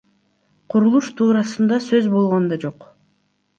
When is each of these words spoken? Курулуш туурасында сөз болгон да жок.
Курулуш 0.73 1.09
туурасында 1.19 1.79
сөз 1.89 2.11
болгон 2.17 2.51
да 2.55 2.61
жок. 2.67 2.91